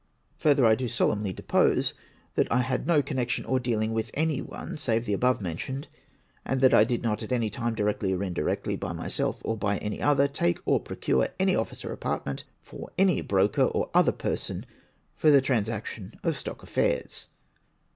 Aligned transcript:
Further, 0.37 0.63
1 0.63 0.77
do 0.77 0.87
solemnly 0.87 1.31
depose, 1.31 1.93
that 2.33 2.51
I 2.51 2.61
had 2.61 2.87
no 2.87 3.03
connection 3.03 3.45
or 3.45 3.59
dealing 3.59 3.93
mth 3.93 4.09
any 4.15 4.41
one, 4.41 4.75
save 4.79 5.05
the 5.05 5.13
above 5.13 5.39
mentioned, 5.41 5.87
and 6.43 6.59
that 6.61 6.73
I 6.73 6.83
did 6.83 7.03
not 7.03 7.21
at 7.21 7.31
any 7.31 7.51
time, 7.51 7.75
directly 7.75 8.11
or 8.11 8.23
indirectly, 8.23 8.75
by 8.75 8.93
myself 8.93 9.43
or 9.45 9.55
by 9.55 9.77
any 9.77 10.01
other, 10.01 10.27
take 10.27 10.57
or 10.65 10.79
procure 10.79 11.29
any 11.39 11.55
office 11.55 11.85
or 11.85 11.91
apartment 11.93 12.45
for 12.63 12.89
any 12.97 13.21
broker 13.21 13.61
or 13.65 13.91
other 13.93 14.11
person 14.11 14.65
for 15.15 15.29
the 15.29 15.39
transaction 15.39 16.19
of 16.23 16.35
stock 16.35 16.63
affairs. 16.63 17.27